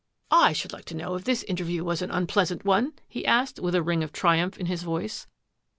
"I 0.47 0.51
should 0.53 0.73
like 0.73 0.85
to 0.85 0.95
know 0.95 1.13
if 1.13 1.25
this 1.25 1.43
interview 1.43 1.83
was 1.83 2.01
an 2.01 2.09
unpleasant 2.09 2.65
one?" 2.65 2.93
he 3.07 3.23
asked, 3.23 3.59
with 3.59 3.75
a 3.75 3.83
ring 3.83 4.01
of 4.01 4.11
triumph 4.11 4.57
in 4.57 4.65
his 4.65 4.81
voice. 4.81 5.27